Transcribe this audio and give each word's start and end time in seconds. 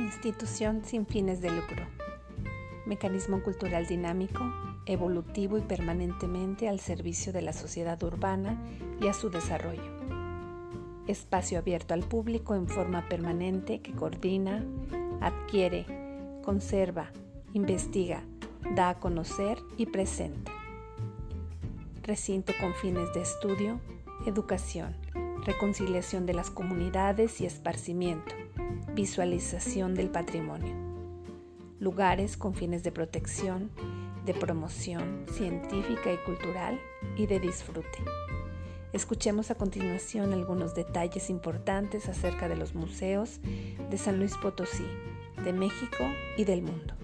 Institución 0.00 0.82
sin 0.84 1.06
fines 1.06 1.40
de 1.40 1.50
lucro. 1.50 1.86
Mecanismo 2.86 3.42
cultural 3.42 3.86
dinámico, 3.86 4.42
evolutivo 4.86 5.58
y 5.58 5.60
permanentemente 5.60 6.68
al 6.68 6.80
servicio 6.80 7.32
de 7.32 7.42
la 7.42 7.52
sociedad 7.52 8.02
urbana 8.02 8.58
y 9.00 9.08
a 9.08 9.12
su 9.12 9.28
desarrollo. 9.28 9.82
Espacio 11.06 11.58
abierto 11.58 11.94
al 11.94 12.04
público 12.04 12.54
en 12.54 12.68
forma 12.68 13.06
permanente 13.08 13.80
que 13.80 13.92
coordina, 13.92 14.64
adquiere, 15.20 15.84
conserva, 16.42 17.10
investiga, 17.52 18.22
da 18.74 18.88
a 18.88 18.98
conocer 18.98 19.58
y 19.76 19.86
presenta. 19.86 20.52
Recinto 22.02 22.52
con 22.60 22.74
fines 22.74 23.12
de 23.12 23.22
estudio, 23.22 23.78
educación, 24.26 24.96
reconciliación 25.44 26.24
de 26.24 26.34
las 26.34 26.50
comunidades 26.50 27.40
y 27.40 27.46
esparcimiento, 27.46 28.34
visualización 28.94 29.94
del 29.94 30.10
patrimonio. 30.10 30.74
Lugares 31.80 32.36
con 32.36 32.54
fines 32.54 32.82
de 32.82 32.92
protección, 32.92 33.70
de 34.26 34.34
promoción 34.34 35.24
científica 35.32 36.12
y 36.12 36.18
cultural 36.18 36.78
y 37.16 37.26
de 37.26 37.40
disfrute. 37.40 37.98
Escuchemos 38.92 39.50
a 39.50 39.54
continuación 39.54 40.34
algunos 40.34 40.74
detalles 40.74 41.30
importantes 41.30 42.08
acerca 42.08 42.48
de 42.48 42.56
los 42.56 42.74
museos 42.74 43.40
de 43.90 43.96
San 43.96 44.18
Luis 44.18 44.36
Potosí, 44.36 44.86
de 45.42 45.54
México 45.54 46.04
y 46.36 46.44
del 46.44 46.60
mundo. 46.60 46.94